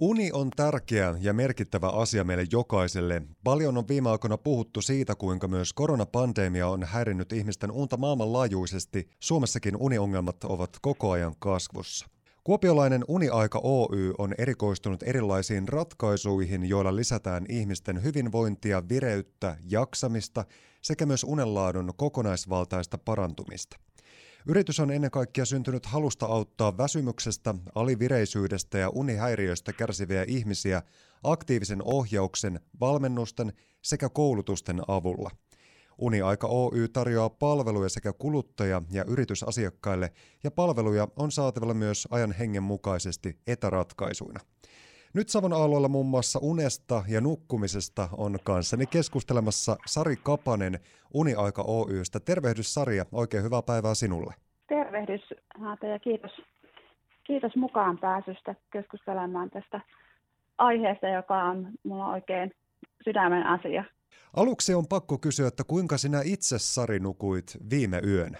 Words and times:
Uni 0.00 0.30
on 0.32 0.50
tärkeä 0.56 1.14
ja 1.20 1.32
merkittävä 1.32 1.88
asia 1.88 2.24
meille 2.24 2.44
jokaiselle. 2.52 3.22
Paljon 3.44 3.78
on 3.78 3.88
viime 3.88 4.10
aikoina 4.10 4.38
puhuttu 4.38 4.82
siitä, 4.82 5.14
kuinka 5.14 5.48
myös 5.48 5.72
koronapandemia 5.72 6.68
on 6.68 6.82
häirinnyt 6.82 7.32
ihmisten 7.32 7.72
unta 7.72 7.96
maailmanlaajuisesti. 7.96 9.08
Suomessakin 9.20 9.76
uniongelmat 9.76 10.44
ovat 10.44 10.70
koko 10.82 11.10
ajan 11.10 11.34
kasvussa. 11.38 12.06
Kuopiolainen 12.44 13.04
Uniaika 13.08 13.60
Oy 13.62 14.14
on 14.18 14.34
erikoistunut 14.38 15.02
erilaisiin 15.02 15.68
ratkaisuihin, 15.68 16.64
joilla 16.64 16.96
lisätään 16.96 17.46
ihmisten 17.48 18.02
hyvinvointia, 18.02 18.88
vireyttä, 18.88 19.56
jaksamista 19.70 20.44
sekä 20.82 21.06
myös 21.06 21.24
unenlaadun 21.24 21.92
kokonaisvaltaista 21.96 22.98
parantumista. 22.98 23.76
Yritys 24.48 24.80
on 24.80 24.90
ennen 24.90 25.10
kaikkea 25.10 25.44
syntynyt 25.44 25.86
halusta 25.86 26.26
auttaa 26.26 26.78
väsymyksestä, 26.78 27.54
alivireisyydestä 27.74 28.78
ja 28.78 28.88
unihäiriöistä 28.88 29.72
kärsiviä 29.72 30.24
ihmisiä 30.28 30.82
aktiivisen 31.22 31.82
ohjauksen, 31.84 32.60
valmennusten 32.80 33.52
sekä 33.82 34.08
koulutusten 34.08 34.82
avulla. 34.88 35.30
Uniaika 35.98 36.46
Oy 36.46 36.88
tarjoaa 36.88 37.30
palveluja 37.30 37.88
sekä 37.88 38.12
kuluttaja- 38.12 38.82
ja 38.90 39.04
yritysasiakkaille, 39.04 40.12
ja 40.44 40.50
palveluja 40.50 41.08
on 41.16 41.32
saatavilla 41.32 41.74
myös 41.74 42.08
ajan 42.10 42.32
hengen 42.32 42.62
mukaisesti 42.62 43.38
etäratkaisuina. 43.46 44.40
Nyt 45.16 45.28
Savon 45.28 45.52
alueella 45.52 45.88
muun 45.88 46.06
muassa 46.06 46.38
unesta 46.42 47.02
ja 47.08 47.20
nukkumisesta 47.20 48.08
on 48.16 48.38
kanssani 48.44 48.86
keskustelemassa 48.86 49.76
Sari 49.86 50.16
Kapanen 50.16 50.78
Uniaika 51.14 51.62
Oystä. 51.62 52.20
Tervehdys 52.20 52.74
Sari 52.74 52.96
ja 52.96 53.04
oikein 53.12 53.44
hyvää 53.44 53.62
päivää 53.62 53.94
sinulle. 53.94 54.34
Tervehdys 54.68 55.20
Haata 55.60 55.86
ja 55.86 55.98
kiitos, 55.98 56.30
kiitos 57.24 57.56
mukaan 57.56 57.98
pääsystä 57.98 58.54
keskustelemaan 58.72 59.50
tästä 59.50 59.80
aiheesta, 60.58 61.08
joka 61.08 61.42
on 61.44 61.68
mulla 61.82 62.06
oikein 62.06 62.52
sydämen 63.04 63.46
asia. 63.46 63.84
Aluksi 64.36 64.74
on 64.74 64.86
pakko 64.86 65.18
kysyä, 65.18 65.48
että 65.48 65.64
kuinka 65.66 65.98
sinä 65.98 66.20
itse 66.24 66.58
Sari 66.58 66.98
nukuit 66.98 67.58
viime 67.70 68.00
yön? 68.06 68.36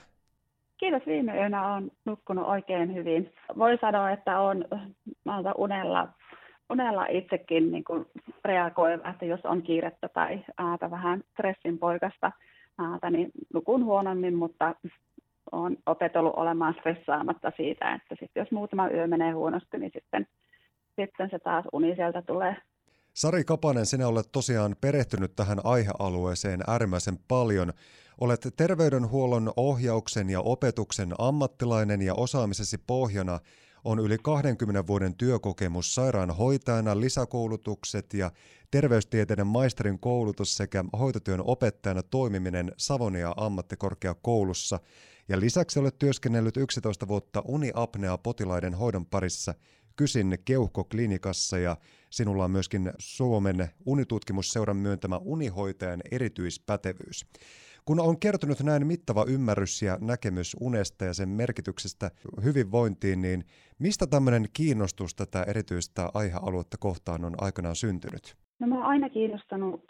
Kiitos, 0.79 1.03
viime 1.07 1.37
yönä 1.37 1.75
on 1.75 1.91
nukkunut 2.05 2.47
oikein 2.47 2.95
hyvin. 2.95 3.33
Voi 3.59 3.79
sanoa, 3.81 4.11
että 4.11 4.41
on 4.41 4.65
unella 5.59 6.09
unella 6.71 7.07
itsekin 7.07 7.73
niin 7.73 7.85
kuin 7.85 8.07
reagoiva, 8.45 9.11
että 9.11 9.25
jos 9.25 9.41
on 9.45 9.63
kiirettä 9.63 10.09
tai 10.09 10.45
aata 10.59 10.91
vähän 10.91 11.23
stressin 11.33 11.79
poikasta, 11.79 12.33
aata, 12.79 13.11
niin 13.11 13.31
nukun 13.55 13.85
huonommin, 13.85 14.35
mutta 14.35 14.75
olen 15.53 15.79
opetellut 15.87 16.35
olemaan 16.37 16.75
stressaamatta 16.81 17.53
siitä, 17.57 17.95
että 17.95 18.15
sit 18.21 18.31
jos 18.35 18.51
muutama 18.51 18.89
yö 18.89 19.07
menee 19.07 19.33
huonosti, 19.33 19.79
niin 19.79 19.93
sitten, 19.95 20.27
sitten 21.01 21.31
se 21.31 21.39
taas 21.39 21.65
uni 21.73 21.95
sieltä 21.95 22.23
tulee. 22.23 22.57
Sari 23.15 23.45
Kapanen, 23.45 23.87
sinä 23.87 24.09
olet 24.09 24.33
tosiaan 24.33 24.77
perehtynyt 24.81 25.37
tähän 25.37 25.59
aihealueeseen 25.65 26.61
äärimmäisen 26.67 27.19
paljon. 27.29 27.73
Olet 28.21 28.41
terveydenhuollon 28.57 29.53
ohjauksen 29.57 30.31
ja 30.31 30.41
opetuksen 30.41 31.09
ammattilainen 31.19 32.03
ja 32.03 32.15
osaamisesi 32.15 32.79
pohjana 32.87 33.39
on 33.87 33.99
yli 33.99 34.19
20 34.23 34.87
vuoden 34.87 35.15
työkokemus 35.15 35.95
sairaanhoitajana, 35.95 37.01
lisäkoulutukset 37.01 38.15
ja 38.15 38.31
terveystieteiden 38.71 39.47
maisterin 39.47 39.99
koulutus 39.99 40.57
sekä 40.57 40.85
hoitotyön 40.99 41.43
opettajana 41.45 42.03
toimiminen 42.03 42.73
Savonia 42.77 43.35
ammattikorkeakoulussa. 43.37 44.81
Ja 45.29 45.41
lisäksi 45.41 45.79
olet 45.79 45.99
työskennellyt 45.99 46.57
11 46.57 47.09
vuotta 47.09 47.43
uniapnea 47.45 48.19
potilaiden 48.19 48.75
hoidon 48.75 49.07
parissa 49.07 49.55
Kysin 49.97 50.39
keuhkoklinikassa 50.45 51.59
ja 51.59 51.77
sinulla 52.11 52.45
on 52.45 52.51
myöskin 52.51 52.93
Suomen 52.99 53.71
unitutkimusseuran 53.87 54.77
myöntämä 54.77 55.17
unihoitajan 55.17 56.01
erityispätevyys. 56.11 57.27
Kun 57.89 58.01
on 58.01 58.21
kertonut 58.21 58.61
näin 58.63 58.87
mittava 58.87 59.25
ymmärrys 59.29 59.83
ja 59.83 59.99
näkemys 60.01 60.57
unesta 60.61 61.05
ja 61.05 61.15
sen 61.15 61.29
merkityksestä 61.29 62.11
hyvinvointiin, 62.45 63.23
niin 63.23 63.45
mistä 63.79 64.07
tämmöinen 64.07 64.45
kiinnostus 64.53 65.15
tätä 65.15 65.43
erityistä 65.51 66.09
aihealuetta 66.15 66.77
kohtaan 66.81 67.25
on 67.25 67.35
aikanaan 67.41 67.77
syntynyt? 67.77 68.37
No 68.59 68.67
mä 68.67 68.75
oon 68.75 68.85
aina 68.85 69.09
kiinnostanut 69.09 69.85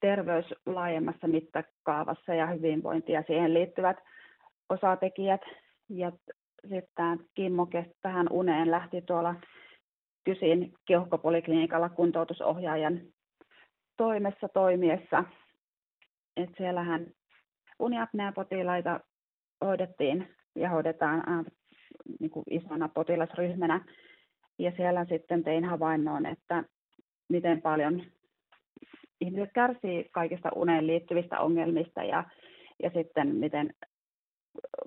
terveys 0.00 0.46
laajemmassa 0.66 1.28
mittakaavassa 1.28 2.34
ja 2.34 2.46
hyvinvointi 2.46 3.12
ja 3.12 3.22
siihen 3.26 3.54
liittyvät 3.54 3.96
osatekijät. 4.68 5.40
Ja 5.88 6.12
sitten 6.60 6.88
tämä 6.94 7.16
kimmoke 7.34 7.86
tähän 8.02 8.26
uneen 8.30 8.70
lähti 8.70 9.02
tuolla 9.02 9.34
Kysin 10.24 10.74
keuhkopoliklinikalla 10.86 11.88
kuntoutusohjaajan 11.88 13.00
toimessa 13.96 14.48
toimiessa 14.48 15.24
että 16.38 16.54
siellähän 16.56 17.06
uniapnea-potilaita 17.78 19.00
hoidettiin 19.64 20.28
ja 20.54 20.68
hoidetaan 20.68 21.22
äh, 21.28 21.44
niin 22.20 22.30
kuin 22.30 22.44
isona 22.50 22.88
potilasryhmänä. 22.88 23.84
Ja 24.58 24.72
siellä 24.76 25.04
sitten 25.04 25.44
tein 25.44 25.64
havainnon, 25.64 26.26
että 26.26 26.64
miten 27.28 27.62
paljon 27.62 28.02
ihmiset 29.20 29.50
kärsii 29.54 30.08
kaikista 30.12 30.48
uneen 30.54 30.86
liittyvistä 30.86 31.40
ongelmista 31.40 32.04
ja, 32.04 32.24
ja 32.82 32.90
sitten 32.94 33.36
miten 33.36 33.74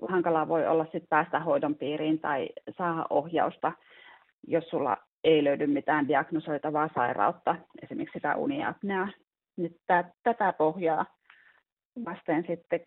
hankalaa 0.08 0.48
voi 0.48 0.66
olla 0.66 0.86
sit 0.92 1.04
päästä 1.08 1.40
hoidon 1.40 1.74
piiriin 1.74 2.20
tai 2.20 2.48
saada 2.78 3.06
ohjausta, 3.10 3.72
jos 4.46 4.64
sulla 4.68 4.96
ei 5.24 5.44
löydy 5.44 5.66
mitään 5.66 6.08
diagnosoitavaa 6.08 6.90
sairautta, 6.94 7.56
esimerkiksi 7.82 8.18
sitä 8.18 8.36
uniapnea. 8.36 9.08
Nyt 9.56 9.72
tätä 10.22 10.52
pohjaa 10.58 11.06
vasten 12.04 12.44
sitten 12.46 12.80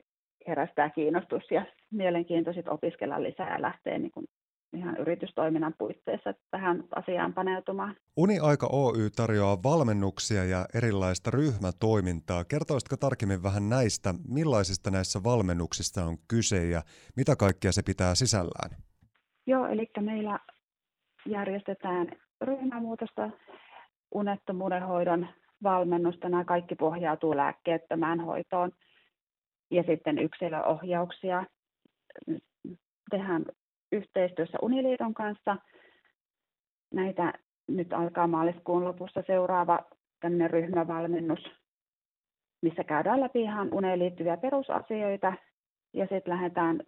herästää 0.48 0.90
kiinnostus 0.90 1.44
ja 1.52 1.66
mielenkiintoiset 1.92 2.68
opiskella 2.68 3.24
lisää 3.24 3.54
ja 3.54 3.62
lähtee 3.62 4.00
niin 4.00 4.12
kuin 4.12 4.26
ihan 4.74 4.98
yritystoiminnan 4.98 5.74
puitteissa 5.78 6.34
tähän 6.52 6.84
asiaan 6.96 7.34
paneutumaan. 7.34 7.96
Uniaika 8.18 8.70
Oy 8.72 9.10
tarjoaa 9.16 9.64
valmennuksia 9.64 10.46
ja 10.46 10.66
erilaista 10.76 11.32
ryhmätoimintaa. 11.32 12.44
Kertoisitko 12.44 12.98
tarkemmin 12.98 13.44
vähän 13.44 13.70
näistä, 13.70 14.14
millaisista 14.28 14.92
näissä 14.92 15.20
valmennuksista 15.24 16.06
on 16.06 16.18
kyse 16.28 16.66
ja 16.66 16.82
mitä 17.16 17.36
kaikkea 17.36 17.72
se 17.72 17.82
pitää 17.86 18.16
sisällään? 18.16 18.70
Joo, 19.48 19.68
eli 19.68 19.90
meillä 20.00 20.40
järjestetään 21.26 22.08
ryhmämuutosta, 22.42 23.30
unettomuuden 24.12 24.84
hoidon 24.84 25.28
valmennusta. 25.64 26.30
Nämä 26.30 26.46
kaikki 26.46 26.76
pohjautuu 26.76 27.38
lääkkeettömään 27.38 28.20
hoitoon– 28.20 28.72
ja 29.72 29.84
sitten 29.84 30.20
yksilöohjauksia 30.20 31.44
tehdään 33.10 33.46
yhteistyössä 33.92 34.58
Uniliiton 34.62 35.14
kanssa. 35.14 35.58
Näitä 36.94 37.34
nyt 37.68 37.94
alkaa 37.94 38.28
maaliskuun 38.28 38.86
lopussa 38.86 39.24
seuraava 39.28 39.80
tämmöinen 40.20 40.50
ryhmävalmennus, 40.50 41.40
missä 42.62 42.84
käydään 42.84 43.22
läpi 43.22 43.42
ihan 43.42 43.74
uneen 43.74 44.00
liittyviä 44.00 44.38
perusasioita 44.38 45.34
ja 45.94 46.08
sitten 46.08 46.34
lähdetään 46.34 46.80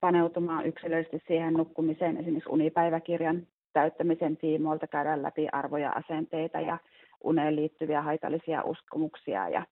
paneutumaan 0.00 0.66
yksilöllisesti 0.66 1.22
siihen 1.26 1.54
nukkumiseen, 1.54 2.16
esimerkiksi 2.16 2.50
unipäiväkirjan 2.50 3.46
täyttämisen 3.72 4.36
tiimoilta 4.36 4.86
käydään 4.86 5.22
läpi 5.22 5.48
arvoja, 5.52 5.90
asenteita 5.90 6.60
ja 6.60 6.78
uneen 7.24 7.56
liittyviä 7.56 8.02
haitallisia 8.02 8.62
uskomuksia 8.62 9.48
ja 9.48 9.66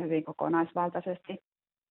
hyvin 0.00 0.24
kokonaisvaltaisesti 0.24 1.38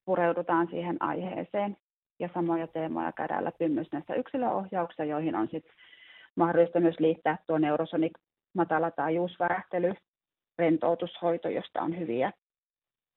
pureudutaan 0.06 0.68
siihen 0.68 0.98
aiheeseen 1.00 1.78
ja 2.20 2.30
samoja 2.34 2.68
teemoja 2.68 3.12
käydään 3.12 3.46
läpi 3.46 3.70
myös 3.70 3.88
näissä 3.92 4.14
yksilöohjauksissa, 4.16 5.04
joihin 5.04 5.36
on 5.36 5.48
sitten 5.52 5.74
mahdollista 6.36 6.80
myös 6.80 7.00
liittää 7.00 7.38
tuo 7.48 7.58
neurosonik 7.58 8.14
matalatajuusvärähtely, 8.53 9.94
rentoutushoito, 10.58 11.50
josta 11.50 11.82
on 11.82 12.00
hyviä, 12.00 12.32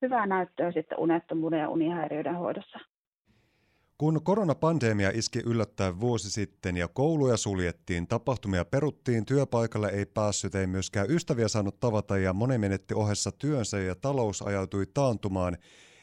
hyvää 0.03 0.27
näyttöä 0.27 0.73
sitten 0.73 0.99
unettomuuden 0.99 1.61
ja 1.61 1.69
unihäiriöiden 1.69 2.35
hoidossa. 2.35 2.79
Kun 4.03 4.21
koronapandemia 4.25 5.11
iski 5.15 5.39
yllättäen 5.47 6.01
vuosi 6.01 6.31
sitten 6.31 6.77
ja 6.77 6.89
kouluja 6.89 7.37
suljettiin, 7.37 8.07
tapahtumia 8.07 8.65
peruttiin, 8.65 9.27
työpaikalle 9.27 9.89
ei 9.89 10.07
päässyt, 10.07 10.55
ei 10.55 10.67
myöskään 10.67 11.11
ystäviä 11.11 11.49
saanut 11.49 11.81
tavata 11.81 12.19
ja 12.19 12.33
moni 12.33 12.59
menetti 12.59 12.95
ohessa 12.95 13.31
työnsä 13.33 13.79
ja 13.79 13.95
talous 13.95 14.43
ajautui 14.43 14.85
taantumaan. 14.95 15.57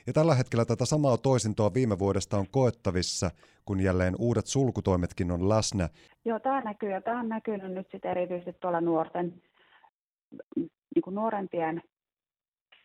Ja 0.08 0.14
tällä 0.14 0.36
hetkellä 0.36 0.66
tätä 0.66 0.86
samaa 0.86 1.18
toisintoa 1.18 1.74
viime 1.74 2.00
vuodesta 2.00 2.38
on 2.38 2.46
koettavissa, 2.52 3.32
kun 3.66 3.80
jälleen 3.80 4.16
uudet 4.20 4.46
sulkutoimetkin 4.48 5.32
on 5.32 5.50
läsnä. 5.50 5.90
Joo, 6.26 6.40
tämä 6.40 6.62
näkyy 6.62 6.90
ja 6.90 7.02
tämä 7.02 7.20
on 7.20 7.30
näkynyt 7.30 7.72
nyt 7.72 7.88
sitten 7.92 8.12
erityisesti 8.12 8.54
tuolla 8.62 8.82
nuorten, 8.82 9.42
niin 10.96 11.04
kuin 11.04 11.16
nuorempien, 11.16 11.84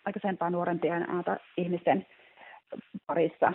aikaisempaa 0.04 0.50
nuorempien 0.50 1.06
ihmisten 1.56 2.06
parissa 3.06 3.52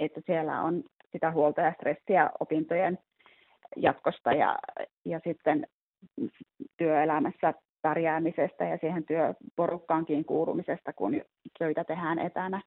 että 0.00 0.20
siellä 0.26 0.62
on 0.62 0.82
sitä 1.12 1.30
huolta 1.30 1.60
ja 1.60 1.72
stressiä 1.72 2.30
opintojen 2.40 2.98
jatkosta 3.76 4.32
ja, 4.32 4.58
ja 5.04 5.20
sitten 5.24 5.66
työelämässä 6.76 7.54
pärjäämisestä 7.82 8.64
ja 8.64 8.78
siihen 8.80 9.04
työporukkaankin 9.04 10.24
kuulumisesta, 10.24 10.92
kun 10.92 11.22
töitä 11.58 11.84
tehdään 11.84 12.18
etänä 12.18 12.60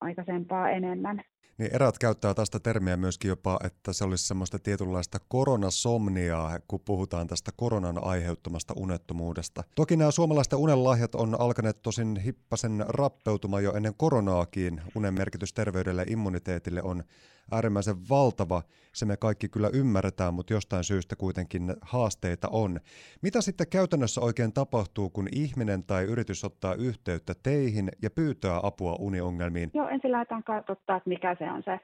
aikaisempaa 0.00 0.70
enemmän. 0.70 1.22
Niin 1.58 1.74
erät 1.74 1.98
käyttää 1.98 2.34
tästä 2.34 2.60
termiä 2.60 2.96
myöskin 2.96 3.28
jopa, 3.28 3.58
että 3.64 3.92
se 3.92 4.04
olisi 4.04 4.26
semmoista 4.26 4.58
tietynlaista 4.58 5.18
koronasomniaa, 5.28 6.58
kun 6.68 6.80
puhutaan 6.84 7.26
tästä 7.26 7.50
koronan 7.56 8.04
aiheuttamasta 8.04 8.74
unettomuudesta. 8.76 9.64
Toki 9.74 9.96
nämä 9.96 10.10
suomalaisten 10.10 10.58
unenlahjat 10.58 11.14
on 11.14 11.40
alkaneet 11.40 11.82
tosin 11.82 12.16
hippasen 12.16 12.84
rappeutumaan 12.88 13.64
jo 13.64 13.72
ennen 13.72 13.94
koronaakin. 13.96 14.80
Unen 14.94 15.14
merkitys 15.14 15.52
terveydelle 15.52 16.02
ja 16.02 16.12
immuniteetille 16.12 16.82
on 16.82 17.04
äärimmäisen 17.52 17.96
valtava. 18.10 18.62
Se 18.92 19.06
me 19.06 19.16
kaikki 19.16 19.48
kyllä 19.48 19.70
ymmärretään, 19.74 20.34
mutta 20.34 20.52
jostain 20.52 20.84
syystä 20.84 21.16
kuitenkin 21.16 21.74
haasteita 21.82 22.48
on. 22.52 22.80
Mitä 23.22 23.40
sitten 23.40 23.66
käytännössä 23.70 24.20
oikein 24.20 24.52
tapahtuu, 24.52 25.10
kun 25.10 25.28
ihminen 25.32 25.84
tai 25.84 26.04
yritys 26.04 26.44
ottaa 26.44 26.74
yhteyttä 26.74 27.32
teihin 27.42 27.88
ja 28.02 28.10
pyytää 28.10 28.60
apua 28.62 28.96
uniongelmiin? 29.00 29.70
Joo, 29.74 29.88
ensin 29.88 30.12
lähdetään 30.12 30.44
katsomaan, 30.44 30.78
että 30.96 31.08
mikä 31.08 31.36
se 31.38 31.50
on 31.50 31.62
se 31.64 31.80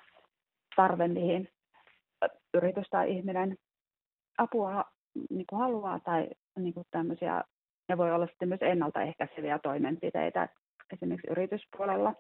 tarve, 0.76 1.08
mihin 1.08 1.48
yritys 2.54 2.86
tai 2.90 3.16
ihminen 3.16 3.56
apua 4.38 4.84
niin 5.30 5.46
kuin 5.46 5.60
haluaa 5.60 6.00
tai 6.00 6.28
niin 6.58 6.74
kuin 6.74 6.86
tämmöisiä, 6.90 7.44
ne 7.88 7.98
voi 7.98 8.12
olla 8.12 8.26
sitten 8.26 8.48
myös 8.48 8.62
ennaltaehkäiseviä 8.62 9.58
toimenpiteitä 9.58 10.48
esimerkiksi 10.92 11.30
yrityspuolella. 11.30 12.14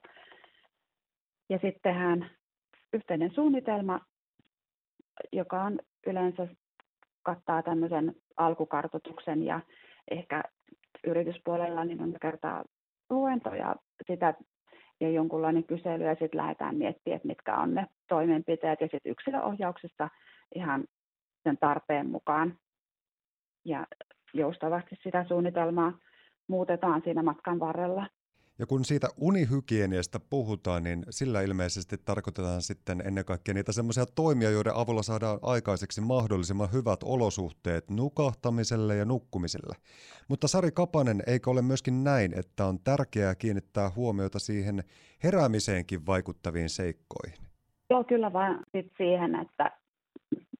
Ja 1.48 1.58
sittenhän 1.62 2.30
yhteinen 2.92 3.30
suunnitelma, 3.34 4.00
joka 5.32 5.62
on 5.62 5.78
yleensä 6.06 6.48
kattaa 7.22 7.62
tämmöisen 7.62 8.14
alkukartoituksen 8.36 9.42
ja 9.42 9.60
ehkä 10.10 10.42
yrityspuolella 11.06 11.84
niin 11.84 12.02
on 12.02 12.14
kertaa 12.22 12.64
luento 13.10 13.54
ja 13.54 13.76
sitä 14.06 14.34
ja 15.00 15.10
jonkunlainen 15.10 15.64
kysely 15.64 16.04
ja 16.04 16.14
sitten 16.14 16.36
lähdetään 16.40 16.76
miettimään, 16.76 17.16
että 17.16 17.28
mitkä 17.28 17.56
on 17.56 17.74
ne 17.74 17.86
toimenpiteet 18.08 18.80
ja 18.80 18.88
sitten 18.90 19.12
yksilöohjauksesta 19.12 20.08
ihan 20.54 20.84
sen 21.42 21.58
tarpeen 21.58 22.10
mukaan. 22.10 22.58
Ja 23.64 23.86
joustavasti 24.34 24.98
sitä 25.02 25.24
suunnitelmaa 25.28 25.98
muutetaan 26.48 27.02
siinä 27.04 27.22
matkan 27.22 27.60
varrella. 27.60 28.06
Ja 28.58 28.66
kun 28.66 28.84
siitä 28.84 29.08
unihygieniasta 29.16 30.20
puhutaan, 30.30 30.82
niin 30.82 31.04
sillä 31.10 31.40
ilmeisesti 31.40 31.98
tarkoitetaan 31.98 32.62
sitten 32.62 33.02
ennen 33.06 33.24
kaikkea 33.24 33.54
niitä 33.54 33.72
semmoisia 33.72 34.06
toimia, 34.06 34.50
joiden 34.50 34.74
avulla 34.74 35.02
saadaan 35.02 35.38
aikaiseksi 35.42 36.00
mahdollisimman 36.00 36.72
hyvät 36.72 37.00
olosuhteet 37.02 37.90
nukahtamiselle 37.90 38.96
ja 38.96 39.04
nukkumiselle. 39.04 39.76
Mutta 40.28 40.48
Sari 40.48 40.70
Kapanen, 40.70 41.22
eikö 41.26 41.50
ole 41.50 41.62
myöskin 41.62 42.04
näin, 42.04 42.38
että 42.38 42.66
on 42.66 42.78
tärkeää 42.84 43.34
kiinnittää 43.34 43.90
huomiota 43.96 44.38
siihen 44.38 44.84
heräämiseenkin 45.24 46.06
vaikuttaviin 46.06 46.68
seikkoihin? 46.68 47.38
Joo, 47.90 48.04
kyllä 48.04 48.32
vaan 48.32 48.60
sit 48.72 48.92
siihen, 48.96 49.34
että 49.34 49.70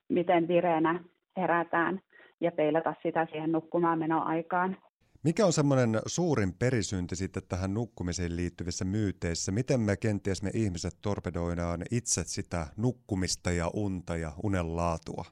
miten 0.09 0.49
vireenä 0.49 1.05
herätään 1.37 2.01
ja 2.41 2.53
peilata 2.53 2.95
sitä 3.03 3.27
siihen 3.31 3.53
nukkumaan 3.53 3.99
menoaikaan. 3.99 4.77
Mikä 5.25 5.47
on 5.47 5.53
semmoinen 5.53 6.01
suurin 6.07 6.53
perisynti 6.59 7.17
sitten 7.17 7.43
tähän 7.49 7.75
nukkumiseen 7.75 8.37
liittyvissä 8.37 8.85
myyteissä? 8.85 9.53
Miten 9.53 9.81
me 9.81 9.97
kenties 9.97 10.43
me 10.43 10.51
ihmiset 10.55 10.93
torpedoidaan 11.03 11.83
itse 11.91 12.23
sitä 12.25 12.67
nukkumista 12.77 13.51
ja 13.51 13.71
unta 13.75 14.17
ja 14.17 14.33
unen 14.43 14.77
laatua? 14.77 15.25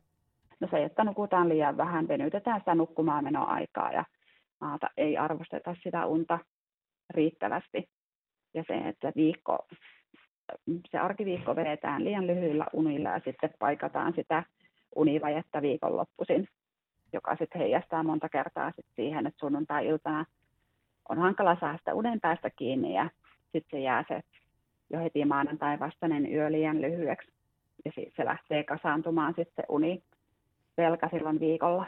No 0.60 0.68
se, 0.70 0.84
että 0.84 1.04
nukutaan 1.04 1.48
liian 1.48 1.76
vähän, 1.76 2.08
venytetään 2.08 2.60
sitä 2.60 2.74
nukkumaan 2.74 3.24
menoaikaa 3.24 3.92
ja 3.92 4.04
maata 4.60 4.90
ei 4.96 5.16
arvosteta 5.16 5.76
sitä 5.82 6.06
unta 6.06 6.38
riittävästi. 7.10 7.90
Ja 8.54 8.64
se, 8.66 8.88
että 8.88 9.12
viikko, 9.16 9.58
se 10.90 10.98
arkiviikko 10.98 11.56
vedetään 11.56 12.04
liian 12.04 12.26
lyhyillä 12.26 12.66
unilla 12.72 13.08
ja 13.08 13.20
sitten 13.24 13.50
paikataan 13.58 14.12
sitä 14.16 14.44
univajetta 14.96 15.62
viikonloppuisin 15.62 16.48
joka 17.12 17.36
sitten 17.36 17.60
heijastaa 17.60 18.02
monta 18.02 18.28
kertaa 18.28 18.72
sit 18.76 18.86
siihen, 18.96 19.26
että 19.26 19.40
sunnuntai-iltana 19.40 20.24
on 21.08 21.18
hankala 21.18 21.56
saada 21.60 21.78
sitä 21.78 21.94
unen 21.94 22.20
päästä 22.20 22.50
kiinni 22.50 22.94
ja 22.94 23.10
sitten 23.52 23.70
se 23.70 23.80
jää 23.80 24.04
se 24.08 24.20
jo 24.90 24.98
heti 24.98 25.24
maanantai 25.24 25.78
vastainen 25.80 26.32
yö 26.34 26.52
liian 26.52 26.80
lyhyeksi. 26.80 27.32
Ja 27.84 27.92
sitten 27.94 28.12
se 28.16 28.24
lähtee 28.24 28.64
kasaantumaan 28.64 29.34
sitten 29.36 29.64
uni 29.68 30.02
velka 30.76 31.08
silloin 31.08 31.40
viikolla. 31.40 31.86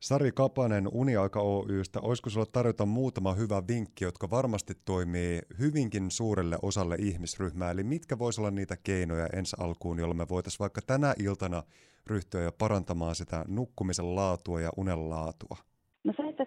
Sari 0.00 0.32
Kapanen 0.32 0.88
Uniaika 0.92 1.40
Oystä, 1.40 2.00
olisiko 2.02 2.30
sinulla 2.30 2.50
tarjota 2.52 2.86
muutama 2.86 3.34
hyvä 3.34 3.62
vinkki, 3.68 4.04
jotka 4.04 4.30
varmasti 4.30 4.74
toimii 4.84 5.40
hyvinkin 5.58 6.10
suurelle 6.10 6.56
osalle 6.62 6.96
ihmisryhmää? 6.98 7.70
Eli 7.70 7.82
mitkä 7.82 8.18
voisivat 8.18 8.42
olla 8.42 8.56
niitä 8.56 8.76
keinoja 8.84 9.26
ensi 9.32 9.56
alkuun, 9.60 9.98
joilla 9.98 10.14
me 10.14 10.26
voitaisiin 10.28 10.58
vaikka 10.58 10.80
tänä 10.86 11.14
iltana 11.18 11.62
ryhtyä 12.06 12.42
jo 12.42 12.52
parantamaan 12.58 13.14
sitä 13.14 13.44
nukkumisen 13.48 14.16
laatua 14.16 14.60
ja 14.60 14.70
unen 14.76 15.10
laatua? 15.10 15.56
No 16.04 16.12
se, 16.16 16.28
että, 16.28 16.46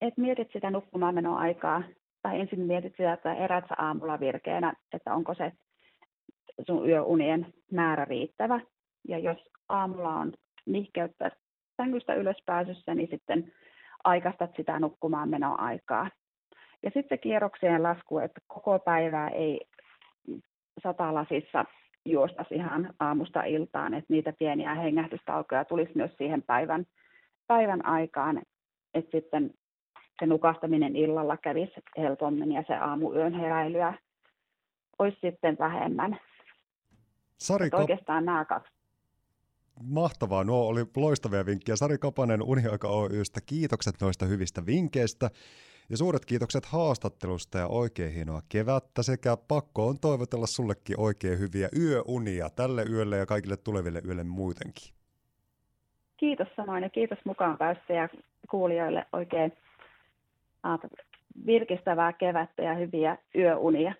että 0.00 0.20
mietit 0.20 0.48
sitä 0.52 0.70
nukkumaan 0.70 1.26
aikaa, 1.26 1.82
tai 2.22 2.40
ensin 2.40 2.60
mietit 2.60 2.92
sitä, 2.96 3.12
että 3.12 3.34
herät 3.34 3.64
aamulla 3.78 4.20
virkeänä, 4.20 4.74
että 4.92 5.14
onko 5.14 5.34
se 5.34 5.52
sun 6.66 6.88
yöunien 6.88 7.54
määrä 7.72 8.04
riittävä. 8.04 8.60
Ja 9.08 9.18
jos 9.18 9.38
aamulla 9.68 10.14
on 10.14 10.32
nihkeyttä 10.66 11.30
sängystä 11.76 12.14
ylöspääsyssä, 12.14 12.94
niin 12.94 13.08
sitten 13.10 13.52
aikaistat 14.04 14.50
sitä 14.56 14.78
nukkumaan 14.78 15.30
aikaa. 15.58 16.10
Ja 16.82 16.90
sitten 16.94 17.18
kierroksien 17.18 17.82
lasku, 17.82 18.18
että 18.18 18.40
koko 18.46 18.78
päivää 18.78 19.28
ei 19.28 19.60
satalasissa 20.82 21.64
juostaisi 22.04 22.54
ihan 22.54 22.94
aamusta 23.00 23.42
iltaan, 23.42 23.94
että 23.94 24.12
niitä 24.12 24.32
pieniä 24.38 24.74
hengähdystaukoja 24.74 25.64
tulisi 25.64 25.92
myös 25.94 26.10
siihen 26.18 26.42
päivän, 26.42 26.86
päivän 27.46 27.86
aikaan, 27.86 28.42
että 28.94 29.18
sitten 29.18 29.50
se 30.20 30.26
nukahtaminen 30.26 30.96
illalla 30.96 31.36
kävisi 31.36 31.80
helpommin 31.98 32.52
ja 32.52 32.64
se 32.66 32.74
aamuyön 32.74 33.34
heräilyä 33.34 33.94
olisi 34.98 35.18
sitten 35.20 35.56
vähemmän. 35.58 36.18
Sari 37.38 37.70
Kop... 37.70 37.80
Oikeastaan 37.80 38.24
nämä 38.24 38.44
kaksi. 38.44 38.73
Mahtavaa, 39.82 40.44
nuo 40.44 40.66
oli 40.66 40.84
loistavia 40.96 41.46
vinkkejä. 41.46 41.76
Sari 41.76 41.98
Kapanen 41.98 42.42
Uniaika 42.42 42.88
Oystä, 42.88 43.40
kiitokset 43.46 43.94
noista 44.00 44.26
hyvistä 44.26 44.66
vinkkeistä. 44.66 45.30
Ja 45.90 45.96
suuret 45.96 46.24
kiitokset 46.24 46.64
haastattelusta 46.66 47.58
ja 47.58 47.66
oikein 47.66 48.12
hienoa 48.12 48.42
kevättä 48.48 49.02
sekä 49.02 49.36
pakko 49.48 49.86
on 49.86 49.98
toivotella 50.00 50.46
sullekin 50.46 51.00
oikein 51.00 51.38
hyviä 51.38 51.68
yöunia 51.78 52.50
tälle 52.50 52.84
yölle 52.90 53.18
ja 53.18 53.26
kaikille 53.26 53.56
tuleville 53.56 54.02
yölle 54.06 54.24
muutenkin. 54.24 54.94
Kiitos 56.16 56.48
samoin 56.56 56.82
ja 56.82 56.90
kiitos 56.90 57.18
mukaan 57.24 57.58
päästä 57.58 57.92
ja 57.92 58.08
kuulijoille 58.50 59.06
oikein 59.12 59.52
virkistävää 61.46 62.12
kevättä 62.12 62.62
ja 62.62 62.74
hyviä 62.74 63.18
yöunia. 63.36 63.94